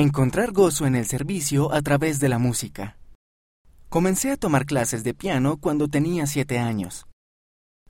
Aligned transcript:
Encontrar 0.00 0.52
gozo 0.52 0.86
en 0.86 0.94
el 0.94 1.06
servicio 1.06 1.74
a 1.74 1.82
través 1.82 2.20
de 2.20 2.28
la 2.28 2.38
música. 2.38 3.00
Comencé 3.88 4.30
a 4.30 4.36
tomar 4.36 4.64
clases 4.64 5.02
de 5.02 5.12
piano 5.12 5.56
cuando 5.56 5.88
tenía 5.88 6.28
siete 6.28 6.60
años. 6.60 7.08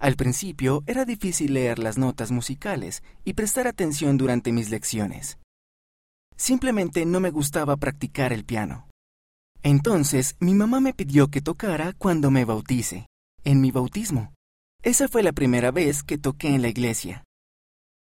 Al 0.01 0.17
principio 0.17 0.83
era 0.87 1.05
difícil 1.05 1.53
leer 1.53 1.79
las 1.79 1.99
notas 1.99 2.31
musicales 2.31 3.03
y 3.27 3.35
prestar 3.35 3.67
atención 3.67 4.17
durante 4.17 4.53
mis 4.53 4.71
lecciones. 4.71 5.37
Simplemente 6.35 7.05
no 7.05 7.21
me 7.21 7.29
gustaba 7.29 7.77
practicar 7.77 8.33
el 8.33 8.47
piano. 8.47 8.89
Entonces 9.63 10.35
mi 10.41 10.55
mamá 10.55 10.81
me 10.81 10.95
pidió 10.95 11.29
que 11.29 11.43
tocara 11.43 11.93
cuando 11.93 12.31
me 12.31 12.47
bautice, 12.47 13.07
en 13.45 13.61
mi 13.61 13.71
bautismo. 13.71 14.33
Esa 14.83 15.09
fue 15.09 15.23
la 15.23 15.33
primera 15.33 15.73
vez 15.73 16.03
que 16.03 16.17
toqué 16.17 16.55
en 16.55 16.63
la 16.63 16.69
iglesia. 16.69 17.25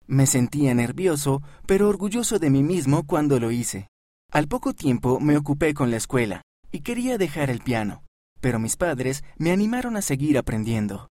Me 0.05 0.27
sentía 0.27 0.73
nervioso, 0.73 1.41
pero 1.65 1.89
orgulloso 1.89 2.39
de 2.39 2.49
mí 2.49 2.63
mismo 2.63 3.05
cuando 3.05 3.41
lo 3.41 3.51
hice. 3.51 3.89
Al 4.31 4.47
poco 4.47 4.73
tiempo 4.73 5.19
me 5.19 5.37
ocupé 5.37 5.73
con 5.73 5.89
la 5.89 5.97
escuela 5.97 6.41
y 6.71 6.81
quería 6.81 7.17
dejar 7.17 7.49
el 7.49 7.61
piano, 7.61 8.03
pero 8.41 8.59
mis 8.59 8.75
padres 8.75 9.23
me 9.37 9.51
animaron 9.51 9.95
a 9.95 10.01
seguir 10.01 10.37
aprendiendo. 10.37 11.07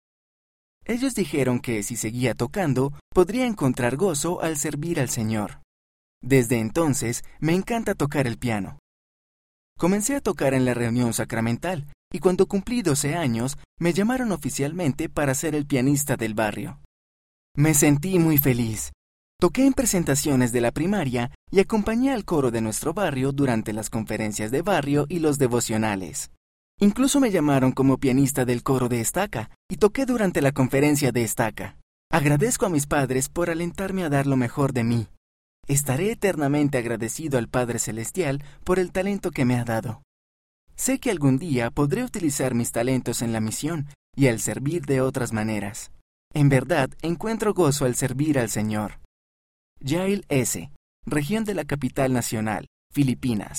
Ellos 0.85 1.15
dijeron 1.15 1.61
que 1.61 1.83
si 1.83 1.97
seguía 1.97 2.35
tocando, 2.35 2.93
podría 3.15 3.47
encontrar 3.47 3.97
gozo 3.97 4.43
al 4.43 4.57
servir 4.59 5.01
al 5.01 5.09
Señor. 5.09 5.63
Desde 6.23 6.59
entonces 6.59 7.25
me 7.39 7.55
encanta 7.55 7.95
tocar 7.95 8.27
el 8.27 8.39
piano. 8.39 8.79
Comencé 9.79 10.17
a 10.17 10.21
tocar 10.21 10.53
en 10.55 10.65
la 10.65 10.75
reunión 10.75 11.13
sacramental 11.13 11.87
y 12.13 12.19
cuando 12.19 12.47
cumplí 12.47 12.83
12 12.83 13.15
años 13.15 13.59
me 13.79 13.93
llamaron 13.93 14.33
oficialmente 14.33 15.09
para 15.09 15.35
ser 15.35 15.55
el 15.55 15.67
pianista 15.67 16.17
del 16.17 16.35
barrio. 16.35 16.81
Me 17.57 17.75
sentí 17.75 18.19
muy 18.19 18.39
feliz. 18.39 18.93
Toqué 19.41 19.67
en 19.67 19.73
presentaciones 19.73 20.53
de 20.53 20.61
la 20.61 20.73
primaria 20.73 21.31
y 21.51 21.61
acompañé 21.61 22.13
al 22.13 22.25
coro 22.25 22.51
de 22.51 22.61
nuestro 22.61 22.95
barrio 22.95 23.33
durante 23.33 23.73
las 23.73 23.91
conferencias 23.91 24.51
de 24.51 24.63
barrio 24.63 25.07
y 25.09 25.19
los 25.19 25.39
devocionales. 25.39 26.31
Incluso 26.81 27.21
me 27.21 27.31
llamaron 27.31 27.73
como 27.73 27.99
pianista 27.99 28.45
del 28.45 28.63
coro 28.63 28.89
de 28.89 29.01
Estaca 29.01 29.51
y 29.69 29.77
toqué 29.77 30.07
durante 30.07 30.41
la 30.41 30.53
conferencia 30.53 31.13
de 31.13 31.23
Estaca. 31.23 31.77
Agradezco 32.11 32.67
a 32.67 32.69
mis 32.69 32.87
padres 32.87 33.29
por 33.29 33.51
alentarme 33.51 34.05
a 34.05 34.09
dar 34.09 34.27
lo 34.27 34.37
mejor 34.37 34.73
de 34.73 34.85
mí. 34.85 35.09
Estaré 35.67 36.11
eternamente 36.13 36.79
agradecido 36.79 37.39
al 37.39 37.49
Padre 37.49 37.79
Celestial 37.79 38.45
por 38.65 38.79
el 38.79 38.93
talento 38.93 39.31
que 39.31 39.45
me 39.45 39.57
ha 39.57 39.65
dado. 39.65 40.03
Sé 40.77 40.99
que 40.99 41.11
algún 41.11 41.39
día 41.39 41.71
podré 41.71 42.05
utilizar 42.05 42.55
mis 42.55 42.73
talentos 42.73 43.23
en 43.23 43.33
la 43.33 43.41
misión 43.41 43.87
y 44.17 44.27
al 44.27 44.41
servir 44.41 44.85
de 44.85 45.01
otras 45.01 45.33
maneras. 45.33 45.91
En 46.35 46.49
verdad, 46.49 46.91
encuentro 47.03 47.55
gozo 47.55 47.85
al 47.85 47.95
servir 47.95 48.39
al 48.39 48.51
Señor. 48.51 49.04
Yael 49.87 50.25
S., 50.31 50.71
región 51.05 51.45
de 51.45 51.53
la 51.53 51.67
capital 51.67 52.15
nacional, 52.15 52.69
Filipinas, 52.91 53.59